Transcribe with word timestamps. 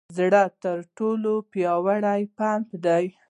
زړه 0.17 0.43
تر 0.63 0.77
ټولو 0.97 1.33
پیاوړې 1.51 2.21
پمپ 2.37 2.67
دی. 2.85 3.05